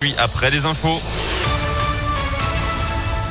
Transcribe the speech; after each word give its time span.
Puis 0.00 0.14
après 0.16 0.50
les 0.50 0.64
infos. 0.64 0.98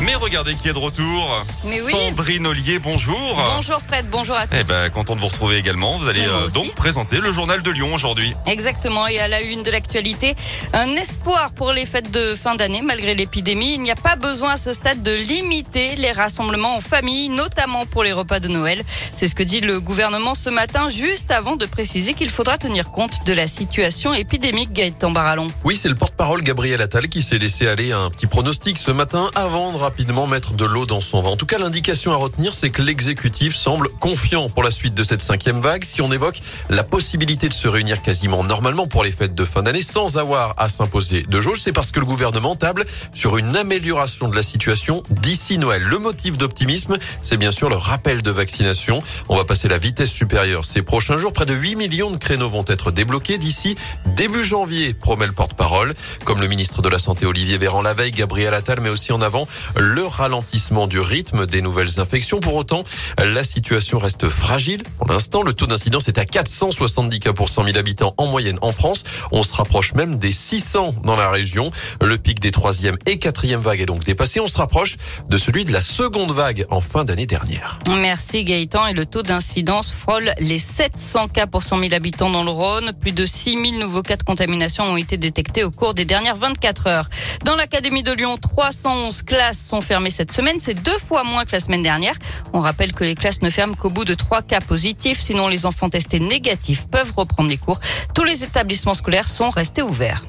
Mais 0.01 0.15
regardez 0.15 0.55
qui 0.55 0.69
est 0.69 0.73
de 0.73 0.77
retour. 0.77 1.45
Mais 1.65 1.81
oui. 1.81 1.91
Sandrine 1.91 2.47
Ollier, 2.47 2.79
bonjour. 2.79 3.35
Bonjour 3.55 3.79
Fred, 3.85 4.05
bonjour 4.09 4.37
à 4.37 4.47
tous. 4.47 4.55
Eh 4.57 4.63
ben, 4.63 4.89
content 4.89 5.15
de 5.15 5.19
vous 5.19 5.27
retrouver 5.27 5.57
également. 5.57 5.97
Vous 5.97 6.07
allez 6.07 6.25
euh, 6.25 6.47
donc 6.49 6.73
présenter 6.73 7.17
le 7.17 7.31
journal 7.31 7.61
de 7.61 7.69
Lyon 7.69 7.93
aujourd'hui. 7.93 8.33
Exactement, 8.45 9.07
et 9.07 9.19
à 9.19 9.27
la 9.27 9.41
une 9.41 9.61
de 9.61 9.71
l'actualité, 9.71 10.35
un 10.71 10.95
espoir 10.95 11.51
pour 11.51 11.73
les 11.73 11.85
fêtes 11.85 12.11
de 12.11 12.33
fin 12.33 12.55
d'année 12.55 12.81
malgré 12.81 13.13
l'épidémie. 13.13 13.73
Il 13.73 13.81
n'y 13.81 13.91
a 13.91 13.95
pas 13.95 14.15
besoin 14.15 14.51
à 14.51 14.57
ce 14.57 14.71
stade 14.71 15.03
de 15.03 15.11
limiter 15.11 15.97
les 15.97 16.13
rassemblements 16.13 16.77
en 16.77 16.81
famille, 16.81 17.27
notamment 17.27 17.85
pour 17.85 18.03
les 18.03 18.13
repas 18.13 18.39
de 18.39 18.47
Noël. 18.47 18.81
C'est 19.17 19.27
ce 19.27 19.35
que 19.35 19.43
dit 19.43 19.59
le 19.59 19.81
gouvernement 19.81 20.33
ce 20.33 20.49
matin, 20.49 20.87
juste 20.87 21.29
avant 21.31 21.57
de 21.57 21.65
préciser 21.65 22.13
qu'il 22.13 22.29
faudra 22.29 22.57
tenir 22.57 22.91
compte 22.91 23.25
de 23.25 23.33
la 23.33 23.47
situation 23.47 24.13
épidémique 24.13 24.71
Gaëtan 24.71 25.11
Barallon. 25.11 25.49
Oui, 25.65 25.75
c'est 25.75 25.89
le 25.89 25.95
porte-parole 25.95 26.41
Gabriel 26.41 26.81
Attal 26.81 27.09
qui 27.09 27.21
s'est 27.21 27.37
laissé 27.37 27.67
aller 27.67 27.91
à 27.91 27.99
un 27.99 28.09
petit 28.09 28.27
pronostic 28.27 28.77
ce 28.77 28.91
matin 28.91 29.29
avant 29.35 29.73
de 29.73 29.88
rapidement 29.89 30.27
mettre 30.27 30.53
de 30.53 30.65
l'eau 30.65 30.85
dans 30.85 31.01
son 31.01 31.23
vin. 31.23 31.31
En 31.31 31.35
tout 31.35 31.47
cas, 31.47 31.57
l'indication 31.57 32.11
à 32.11 32.15
retenir, 32.15 32.53
c'est 32.53 32.69
que 32.69 32.83
l'exécutif 32.83 33.55
semble 33.55 33.89
confiant 33.89 34.47
pour 34.47 34.61
la 34.61 34.69
suite 34.69 34.93
de 34.93 35.01
cette 35.01 35.23
cinquième 35.23 35.61
vague. 35.61 35.83
Si 35.83 35.99
on 36.03 36.11
évoque 36.11 36.39
la 36.69 36.83
possibilité 36.83 37.49
de 37.49 37.53
se 37.53 37.67
réunir 37.67 38.03
quasiment 38.03 38.43
normalement 38.43 38.85
pour 38.85 39.03
les 39.03 39.11
fêtes 39.11 39.33
de 39.33 39.45
fin 39.45 39.63
d'année 39.63 39.81
sans 39.81 40.17
avoir 40.17 40.53
à 40.57 40.69
s'imposer 40.69 41.23
de 41.23 41.41
jauge, 41.41 41.59
c'est 41.59 41.73
parce 41.73 41.89
que 41.89 41.99
le 41.99 42.05
gouvernement 42.05 42.55
table 42.55 42.85
sur 43.13 43.37
une 43.37 43.57
amélioration 43.57 44.27
de 44.27 44.35
la 44.35 44.43
situation 44.43 45.01
d'ici 45.09 45.57
Noël. 45.57 45.81
Le 45.81 45.97
motif 45.97 46.37
d'optimisme, 46.37 46.99
c'est 47.19 47.37
bien 47.37 47.49
sûr 47.49 47.67
le 47.71 47.75
rappel 47.75 48.21
de 48.21 48.29
vaccination. 48.29 49.01
On 49.27 49.35
va 49.35 49.43
passer 49.43 49.69
la 49.69 49.79
vitesse 49.79 50.11
supérieure 50.11 50.65
ces 50.65 50.83
prochains 50.83 51.17
jours. 51.17 51.33
Près 51.33 51.47
de 51.47 51.55
8 51.55 51.77
millions 51.77 52.11
de 52.11 52.17
créneaux 52.17 52.49
vont 52.49 52.65
être 52.67 52.91
débloqués 52.91 53.39
d'ici 53.39 53.75
début 54.05 54.43
janvier, 54.43 54.93
promet 54.93 55.25
le 55.25 55.33
porte-parole. 55.33 55.95
Comme 56.25 56.41
le 56.41 56.47
ministre 56.47 56.83
de 56.83 56.89
la 56.89 56.99
Santé 56.99 57.25
Olivier 57.25 57.57
Véran 57.57 57.81
la 57.81 57.95
veille, 57.95 58.11
Gabriel 58.11 58.53
Attal 58.53 58.81
met 58.81 58.89
aussi 58.89 59.11
en 59.13 59.21
avant 59.21 59.47
le 59.79 60.05
ralentissement 60.05 60.87
du 60.87 60.99
rythme 60.99 61.45
des 61.45 61.61
nouvelles 61.61 61.99
infections. 61.99 62.39
Pour 62.39 62.55
autant, 62.55 62.83
la 63.17 63.43
situation 63.43 63.97
reste 63.97 64.29
fragile. 64.29 64.83
Pour 64.97 65.07
l'instant, 65.07 65.41
le 65.41 65.53
taux 65.53 65.67
d'incidence 65.67 66.07
est 66.07 66.17
à 66.17 66.25
470 66.25 67.19
cas 67.19 67.33
pour 67.33 67.49
100 67.49 67.63
000 67.65 67.77
habitants 67.77 68.13
en 68.17 68.27
moyenne 68.27 68.59
en 68.61 68.71
France. 68.71 69.03
On 69.31 69.43
se 69.43 69.53
rapproche 69.53 69.93
même 69.93 70.17
des 70.17 70.31
600 70.31 70.95
dans 71.03 71.15
la 71.15 71.29
région. 71.29 71.71
Le 72.01 72.17
pic 72.17 72.39
des 72.39 72.51
troisième 72.51 72.97
et 73.05 73.19
quatrième 73.19 73.61
vagues 73.61 73.81
est 73.81 73.85
donc 73.85 74.03
dépassé. 74.03 74.39
On 74.39 74.47
se 74.47 74.57
rapproche 74.57 74.97
de 75.29 75.37
celui 75.37 75.65
de 75.65 75.71
la 75.71 75.81
seconde 75.81 76.31
vague 76.31 76.65
en 76.69 76.81
fin 76.81 77.05
d'année 77.05 77.25
dernière. 77.25 77.79
Merci 77.89 78.43
Gaëtan. 78.43 78.87
Et 78.87 78.93
le 78.93 79.05
taux 79.05 79.23
d'incidence 79.23 79.93
frôle 79.93 80.33
les 80.39 80.59
700 80.59 81.29
cas 81.29 81.47
pour 81.47 81.63
100 81.63 81.79
000 81.79 81.93
habitants 81.93 82.29
dans 82.29 82.43
le 82.43 82.51
Rhône. 82.51 82.91
Plus 82.99 83.11
de 83.11 83.25
6 83.25 83.51
000 83.51 83.63
nouveaux 83.79 84.01
cas 84.01 84.17
de 84.17 84.23
contamination 84.23 84.83
ont 84.85 84.97
été 84.97 85.17
détectés 85.17 85.63
au 85.63 85.71
cours 85.71 85.93
des 85.93 86.05
dernières 86.05 86.35
24 86.35 86.87
heures. 86.87 87.09
Dans 87.45 87.55
l'Académie 87.55 88.03
de 88.03 88.11
Lyon, 88.11 88.37
311 88.37 89.23
classes 89.23 89.68
sont 89.69 89.81
fermées 89.81 90.09
cette 90.09 90.31
semaine. 90.31 90.57
C'est 90.59 90.73
deux 90.73 90.97
fois 90.97 91.23
moins 91.23 91.45
que 91.45 91.51
la 91.51 91.59
semaine 91.59 91.83
dernière. 91.83 92.15
On 92.53 92.59
rappelle 92.59 92.93
que 92.93 93.03
les 93.03 93.15
classes 93.15 93.41
ne 93.41 93.49
ferment 93.49 93.75
qu'au 93.75 93.89
bout 93.89 94.05
de 94.05 94.15
trois 94.15 94.41
cas 94.41 94.59
positifs. 94.59 95.19
Sinon, 95.19 95.47
les 95.47 95.65
enfants 95.65 95.89
testés 95.89 96.19
négatifs 96.19 96.87
peuvent 96.87 97.13
reprendre 97.15 97.49
les 97.49 97.57
cours. 97.57 97.79
Tous 98.15 98.23
les 98.23 98.43
établissements 98.43 98.95
scolaires 98.95 99.27
sont 99.27 99.49
restés 99.49 99.83
ouverts. 99.83 100.23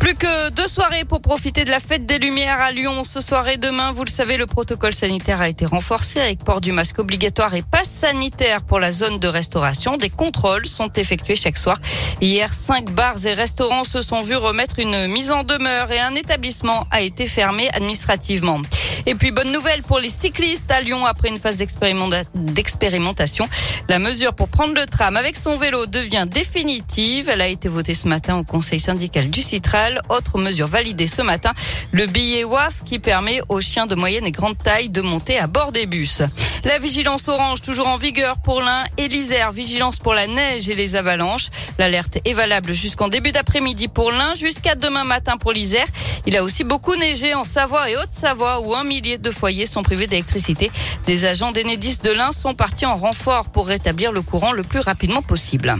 Plus 0.00 0.14
que 0.14 0.48
deux 0.48 0.66
soirées 0.66 1.04
pour 1.04 1.20
profiter 1.20 1.64
de 1.66 1.70
la 1.70 1.78
fête 1.78 2.06
des 2.06 2.18
Lumières 2.18 2.58
à 2.60 2.72
Lyon. 2.72 3.04
Ce 3.04 3.20
soir 3.20 3.46
et 3.48 3.58
demain, 3.58 3.92
vous 3.92 4.04
le 4.04 4.10
savez, 4.10 4.38
le 4.38 4.46
protocole 4.46 4.94
sanitaire 4.94 5.42
a 5.42 5.48
été 5.48 5.66
renforcé 5.66 6.18
avec 6.20 6.42
port 6.42 6.62
du 6.62 6.72
masque 6.72 6.98
obligatoire 6.98 7.54
et 7.54 7.60
passe 7.62 7.90
sanitaire 7.90 8.62
pour 8.62 8.80
la 8.80 8.92
zone 8.92 9.18
de 9.18 9.28
restauration. 9.28 9.98
Des 9.98 10.08
contrôles 10.08 10.66
sont 10.66 10.90
effectués 10.94 11.36
chaque 11.36 11.58
soir. 11.58 11.76
Hier, 12.22 12.52
cinq 12.52 12.90
bars 12.90 13.24
et 13.26 13.34
restaurants 13.34 13.84
se 13.84 14.00
sont 14.00 14.22
vus 14.22 14.36
remettre 14.36 14.78
une 14.78 15.06
mise 15.06 15.30
en 15.30 15.44
demeure 15.44 15.92
et 15.92 16.00
un 16.00 16.14
établissement 16.14 16.86
a 16.90 17.02
été 17.02 17.26
fermé 17.26 17.68
administrativement. 17.74 18.58
Et 19.06 19.14
puis, 19.14 19.30
bonne 19.32 19.52
nouvelle 19.52 19.82
pour 19.82 19.98
les 19.98 20.10
cyclistes 20.10 20.70
à 20.70 20.80
Lyon 20.80 21.04
après 21.06 21.28
une 21.28 21.38
phase 21.38 21.56
d'expérimenta- 21.56 22.24
d'expérimentation. 22.34 23.48
La 23.88 23.98
mesure 23.98 24.34
pour 24.34 24.48
prendre 24.48 24.74
le 24.74 24.86
tram 24.86 25.16
avec 25.16 25.36
son 25.36 25.56
vélo 25.56 25.86
devient 25.86 26.26
définitive. 26.28 27.28
Elle 27.28 27.40
a 27.42 27.48
été 27.48 27.68
votée 27.68 27.94
ce 27.94 28.08
matin 28.08 28.36
au 28.36 28.44
conseil 28.44 28.80
syndical 28.80 29.28
du 29.30 29.42
Citral. 29.42 29.89
Autre 30.08 30.38
mesure 30.38 30.68
validée 30.68 31.06
ce 31.06 31.22
matin, 31.22 31.52
le 31.92 32.06
billet 32.06 32.44
WAF 32.44 32.84
qui 32.84 32.98
permet 32.98 33.40
aux 33.48 33.60
chiens 33.60 33.86
de 33.86 33.94
moyenne 33.94 34.26
et 34.26 34.32
grande 34.32 34.56
taille 34.58 34.88
de 34.88 35.00
monter 35.00 35.38
à 35.38 35.46
bord 35.46 35.72
des 35.72 35.86
bus. 35.86 36.22
La 36.64 36.78
vigilance 36.78 37.26
orange 37.28 37.62
toujours 37.62 37.88
en 37.88 37.96
vigueur 37.96 38.36
pour 38.38 38.60
l'Ain 38.60 38.84
et 38.98 39.08
l'Isère. 39.08 39.50
Vigilance 39.50 39.96
pour 39.96 40.12
la 40.12 40.26
neige 40.26 40.68
et 40.68 40.74
les 40.74 40.94
avalanches. 40.94 41.48
L'alerte 41.78 42.18
est 42.24 42.34
valable 42.34 42.72
jusqu'en 42.72 43.08
début 43.08 43.32
d'après-midi 43.32 43.88
pour 43.88 44.12
l'Ain, 44.12 44.34
jusqu'à 44.34 44.74
demain 44.74 45.04
matin 45.04 45.38
pour 45.38 45.52
l'Isère. 45.52 45.86
Il 46.26 46.36
a 46.36 46.44
aussi 46.44 46.64
beaucoup 46.64 46.94
neigé 46.96 47.34
en 47.34 47.44
Savoie 47.44 47.88
et 47.90 47.96
Haute-Savoie 47.96 48.60
où 48.60 48.74
un 48.74 48.84
millier 48.84 49.16
de 49.16 49.30
foyers 49.30 49.66
sont 49.66 49.82
privés 49.82 50.06
d'électricité. 50.06 50.70
Des 51.06 51.24
agents 51.24 51.52
d'Enedis 51.52 51.98
de 52.02 52.10
l'Ain 52.10 52.32
sont 52.32 52.54
partis 52.54 52.86
en 52.86 52.96
renfort 52.96 53.50
pour 53.50 53.66
rétablir 53.66 54.12
le 54.12 54.20
courant 54.20 54.52
le 54.52 54.62
plus 54.62 54.80
rapidement 54.80 55.22
possible. 55.22 55.76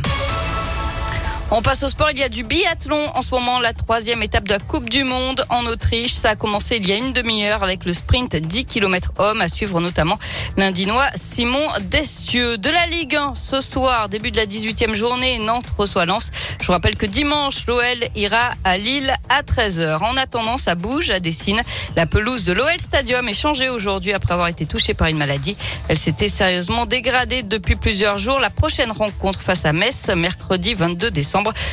On 1.53 1.63
passe 1.63 1.83
au 1.83 1.89
sport. 1.89 2.11
Il 2.13 2.19
y 2.19 2.23
a 2.23 2.29
du 2.29 2.45
biathlon 2.45 3.11
en 3.17 3.23
ce 3.23 3.35
moment, 3.35 3.59
la 3.59 3.73
troisième 3.73 4.23
étape 4.23 4.45
de 4.45 4.51
la 4.51 4.61
Coupe 4.61 4.89
du 4.89 5.03
Monde 5.03 5.45
en 5.51 5.67
Autriche. 5.67 6.13
Ça 6.13 6.31
a 6.31 6.37
commencé 6.37 6.77
il 6.77 6.87
y 6.87 6.93
a 6.93 6.97
une 6.97 7.13
demi-heure 7.13 7.65
avec 7.65 7.85
le 7.85 7.93
sprint 7.93 8.37
10 8.37 8.67
km 8.67 9.13
hommes 9.19 9.41
à 9.41 9.49
suivre 9.49 9.81
notamment 9.81 10.17
l'Indinois 10.57 11.09
Simon 11.17 11.67
Destieux. 11.91 12.57
De 12.57 12.71
la 12.71 12.87
Ligue 12.87 13.17
1 13.17 13.35
ce 13.35 13.61
soir, 13.61 14.09
début 14.09 14.31
de 14.31 14.37
la 14.37 14.47
18e 14.47 14.95
journée, 14.95 15.39
Nantes 15.39 15.71
reçoit 15.77 16.07
Lens. 16.07 16.31
Je 16.61 16.67
vous 16.67 16.73
rappelle 16.73 16.97
que 16.97 17.07
dimanche, 17.07 17.67
l'OL 17.67 17.99
ira 18.15 18.51
à 18.63 18.79
Lille 18.79 19.13
à 19.29 19.43
13h. 19.43 20.05
En 20.05 20.17
attendant, 20.17 20.57
ça 20.57 20.77
bouge 20.77 21.11
à 21.11 21.19
Dessine. 21.19 21.63
La 21.97 22.07
pelouse 22.07 22.45
de 22.45 22.53
l'OL 22.53 22.79
Stadium 22.79 23.29
est 23.29 23.35
changée 23.35 23.69
aujourd'hui 23.69 24.13
après 24.13 24.35
avoir 24.35 24.47
été 24.47 24.67
touchée 24.67 24.95
par 24.95 25.09
une 25.09 25.19
maladie. 25.19 25.57
Elle 25.89 25.99
s'était 25.99 26.29
sérieusement 26.29 26.87
dégradée 26.87 27.43
depuis 27.43 27.75
plusieurs 27.75 28.19
jours. 28.19 28.39
La 28.39 28.51
prochaine 28.51 28.93
rencontre 28.93 29.41
face 29.41 29.65
à 29.65 29.73
Metz, 29.73 30.11
mercredi 30.15 30.75
22 30.75 31.11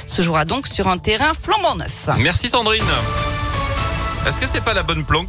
se 0.08 0.22
jouera 0.22 0.46
donc 0.46 0.68
sur 0.68 0.88
un 0.88 0.98
terrain 0.98 1.32
flambant 1.34 1.76
neuf. 1.76 2.10
Merci 2.18 2.50
Sandrine. 2.50 2.84
Est-ce 4.26 4.38
que 4.38 4.46
c'est 4.46 4.64
pas 4.64 4.74
la 4.74 4.84
bonne 4.84 5.06
planque? 5.06 5.26